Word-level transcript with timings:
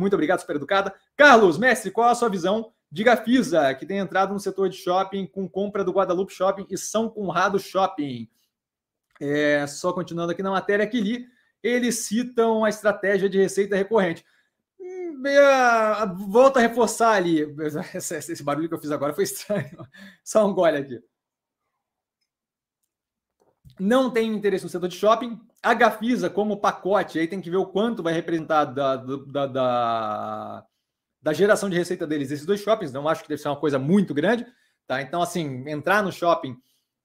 Muito 0.00 0.14
obrigado, 0.14 0.40
super 0.40 0.56
educada. 0.56 0.94
Carlos, 1.16 1.58
mestre, 1.58 1.90
qual 1.90 2.08
a 2.08 2.14
sua 2.14 2.28
visão 2.28 2.72
de 2.90 3.04
Gafisa, 3.04 3.74
que 3.74 3.86
tem 3.86 3.98
entrado 3.98 4.32
no 4.32 4.40
setor 4.40 4.68
de 4.68 4.76
shopping 4.76 5.26
com 5.26 5.48
compra 5.48 5.84
do 5.84 5.92
Guadalupe 5.92 6.32
Shopping 6.32 6.66
e 6.70 6.78
São 6.78 7.08
Conrado 7.08 7.58
Shopping? 7.58 8.28
É, 9.20 9.66
só 9.66 9.92
continuando 9.92 10.32
aqui 10.32 10.42
na 10.42 10.50
matéria 10.50 10.86
que 10.86 11.00
li, 11.00 11.26
eles 11.62 12.06
citam 12.06 12.64
a 12.64 12.70
estratégia 12.70 13.28
de 13.28 13.38
receita 13.38 13.76
recorrente. 13.76 14.24
Hum, 14.80 15.22
volta 16.28 16.58
a 16.58 16.62
reforçar 16.62 17.12
ali. 17.12 17.46
Esse 17.94 18.42
barulho 18.42 18.68
que 18.68 18.74
eu 18.74 18.80
fiz 18.80 18.90
agora 18.90 19.12
foi 19.12 19.24
estranho. 19.24 19.86
Só 20.24 20.46
um 20.46 20.54
gole 20.54 20.78
aqui. 20.78 21.02
Não 23.78 24.10
tem 24.10 24.32
interesse 24.32 24.64
no 24.64 24.70
setor 24.70 24.88
de 24.88 24.96
shopping. 24.96 25.40
A 25.62 25.74
Gafisa, 25.74 26.28
como 26.28 26.60
pacote, 26.60 27.18
aí 27.18 27.26
tem 27.26 27.40
que 27.40 27.50
ver 27.50 27.56
o 27.56 27.66
quanto 27.66 28.02
vai 28.02 28.12
representar 28.12 28.64
da, 28.64 28.96
da, 28.96 29.46
da, 29.46 30.66
da 31.22 31.32
geração 31.32 31.68
de 31.70 31.76
receita 31.76 32.06
deles. 32.06 32.30
Esses 32.30 32.46
dois 32.46 32.60
shoppings, 32.60 32.92
não 32.92 33.08
acho 33.08 33.22
que 33.22 33.28
deve 33.28 33.40
ser 33.40 33.48
uma 33.48 33.60
coisa 33.60 33.78
muito 33.78 34.12
grande. 34.12 34.46
Tá? 34.86 35.00
Então, 35.00 35.22
assim, 35.22 35.68
entrar 35.68 36.02
no 36.02 36.12
shopping 36.12 36.56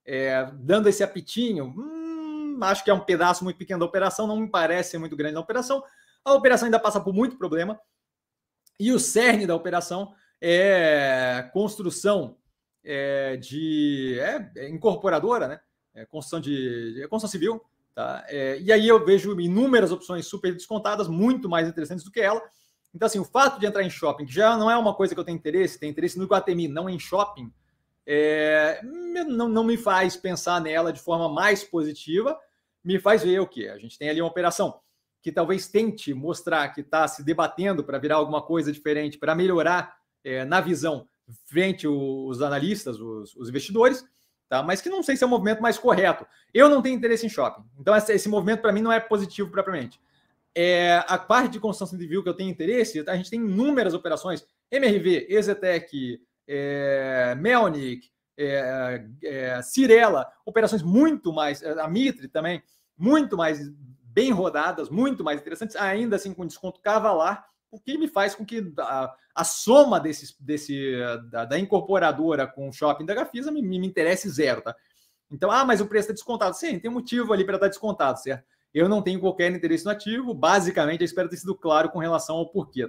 é, 0.05 0.49
dando 0.53 0.89
esse 0.89 1.03
apitinho, 1.03 1.65
hum, 1.65 2.59
acho 2.61 2.83
que 2.83 2.89
é 2.89 2.93
um 2.93 3.03
pedaço 3.03 3.43
muito 3.43 3.57
pequeno 3.57 3.79
da 3.79 3.85
operação, 3.85 4.27
não 4.27 4.39
me 4.39 4.49
parece 4.49 4.97
muito 4.97 5.15
grande 5.15 5.35
na 5.35 5.41
operação. 5.41 5.83
A 6.23 6.33
operação 6.33 6.65
ainda 6.65 6.79
passa 6.79 6.99
por 6.99 7.13
muito 7.13 7.37
problema. 7.37 7.79
E 8.79 8.91
o 8.91 8.99
cerne 8.99 9.47
da 9.47 9.55
operação 9.55 10.13
é 10.41 11.49
construção 11.53 12.37
é, 12.83 13.37
de 13.37 14.17
é, 14.19 14.51
é 14.57 14.69
incorporadora, 14.69 15.47
né? 15.47 15.59
É 15.95 16.05
construção 16.05 16.39
de 16.39 17.01
é 17.01 17.07
construção 17.07 17.31
civil, 17.31 17.61
tá? 17.93 18.23
É, 18.27 18.59
e 18.59 18.71
aí 18.71 18.87
eu 18.87 19.03
vejo 19.03 19.39
inúmeras 19.39 19.91
opções 19.91 20.27
super 20.27 20.53
descontadas, 20.53 21.07
muito 21.07 21.49
mais 21.49 21.67
interessantes 21.67 22.03
do 22.03 22.11
que 22.11 22.19
ela. 22.19 22.41
Então, 22.93 23.05
assim, 23.05 23.19
o 23.19 23.25
fato 23.25 23.59
de 23.59 23.65
entrar 23.65 23.83
em 23.83 23.89
shopping, 23.89 24.25
que 24.25 24.33
já 24.33 24.57
não 24.57 24.69
é 24.69 24.77
uma 24.77 24.93
coisa 24.93 25.13
que 25.13 25.19
eu 25.19 25.23
tenho 25.23 25.37
interesse, 25.37 25.79
tem 25.79 25.89
interesse 25.89 26.19
no 26.19 26.25
Guatemi, 26.25 26.67
não 26.67 26.89
em 26.89 26.99
shopping, 26.99 27.51
é, 28.05 28.81
não, 28.83 29.49
não 29.49 29.63
me 29.63 29.77
faz 29.77 30.15
pensar 30.15 30.61
nela 30.61 30.93
de 30.93 30.99
forma 30.99 31.27
mais 31.27 31.63
positiva, 31.63 32.37
me 32.83 32.99
faz 32.99 33.23
ver 33.23 33.39
o 33.39 33.47
que? 33.47 33.67
A 33.67 33.77
gente 33.77 33.97
tem 33.97 34.09
ali 34.09 34.21
uma 34.21 34.29
operação 34.29 34.79
que 35.21 35.31
talvez 35.31 35.67
tente 35.67 36.13
mostrar 36.13 36.69
que 36.69 36.81
está 36.81 37.07
se 37.07 37.23
debatendo 37.23 37.83
para 37.83 37.97
virar 37.97 38.17
alguma 38.17 38.43
coisa 38.43 38.71
diferente, 38.71 39.17
para 39.17 39.33
melhorar 39.33 39.97
é, 40.23 40.45
na 40.45 40.61
visão 40.61 41.07
frente 41.47 41.87
os 41.87 42.41
analistas, 42.41 42.99
os, 42.99 43.35
os, 43.35 43.49
investidores, 43.49 44.05
tá? 44.49 44.63
mas 44.63 44.81
que 44.81 44.89
não 44.89 45.03
sei 45.03 45.15
se 45.15 45.23
é 45.23 45.27
o 45.27 45.29
movimento 45.29 45.61
mais 45.61 45.77
correto. 45.77 46.25
Eu 46.53 46.69
não 46.69 46.81
tenho 46.81 46.95
interesse 46.95 47.25
em 47.25 47.29
shopping, 47.29 47.63
então 47.79 47.95
esse, 47.95 48.29
movimento 48.29 48.61
para 48.61 48.71
mim 48.71 48.81
não 48.81 48.91
é 48.91 48.99
positivo 48.99 49.49
propriamente. 49.49 49.99
É, 50.57 51.03
a 51.07 51.17
parte 51.17 51.53
de 51.53 51.59
construção 51.59 51.97
civil 51.99 52.23
que 52.23 52.29
eu 52.29 52.33
tenho 52.33 52.49
interesse, 52.49 53.03
a 53.07 53.15
gente 53.15 53.29
tem 53.29 53.41
inúmeras 53.41 53.93
operações, 53.93 54.45
MRV, 54.71 55.27
Exetec, 55.29 56.21
é, 56.47 57.35
Melnick, 57.37 58.09
é, 58.37 59.05
é, 59.23 59.61
Cirela, 59.61 60.31
operações 60.45 60.81
muito 60.81 61.33
mais, 61.33 61.63
a 61.63 61.87
Mitre 61.87 62.27
também, 62.27 62.63
muito 62.97 63.35
mais 63.35 63.59
bem 64.03 64.31
rodadas, 64.31 64.89
muito 64.89 65.23
mais 65.23 65.41
interessantes, 65.41 65.75
ainda 65.75 66.15
assim 66.15 66.33
com 66.33 66.45
desconto 66.45 66.79
cavalar, 66.79 67.45
o 67.75 67.79
que 67.79 67.97
me 67.97 68.07
faz 68.07 68.33
com 68.33 68.45
que 68.45 68.73
a, 68.79 69.13
a 69.35 69.43
soma 69.43 69.99
desse, 69.99 70.35
desse, 70.39 70.95
da, 71.29 71.45
da, 71.45 71.59
incorporadora 71.59 72.47
com 72.47 72.69
o 72.69 72.73
shopping 72.73 73.05
da 73.05 73.13
Gafisa 73.13 73.51
me, 73.51 73.61
me 73.61 73.85
interesse 73.85 74.29
zero, 74.29 74.61
tá? 74.61 74.75
Então, 75.29 75.51
ah, 75.51 75.65
mas 75.65 75.81
o 75.81 75.87
preço 75.87 76.05
está 76.05 76.13
descontado. 76.13 76.55
Sim, 76.55 76.79
tem 76.79 76.89
motivo 76.89 77.33
ali 77.33 77.43
para 77.43 77.55
estar 77.55 77.65
tá 77.65 77.69
descontado, 77.69 78.19
certo? 78.19 78.45
Eu 78.73 78.89
não 78.89 79.01
tenho 79.01 79.19
qualquer 79.19 79.51
interesse 79.51 79.85
no 79.85 79.91
ativo, 79.91 80.33
basicamente, 80.33 81.01
eu 81.01 81.05
espero 81.05 81.29
ter 81.29 81.37
sido 81.37 81.55
claro 81.55 81.89
com 81.89 81.99
relação 81.99 82.35
ao 82.37 82.49
porquê. 82.49 82.83